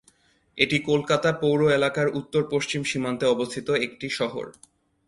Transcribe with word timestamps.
এটি 0.57 0.77
কলকাতা 0.81 1.29
পৌর 1.41 1.59
এলাকার 1.71 2.07
উত্তর-পশ্চিম 2.19 2.81
সীমান্তে 2.83 3.25
অবস্থিত 3.25 3.67
একটি 3.85 4.07
শহর। 4.11 4.45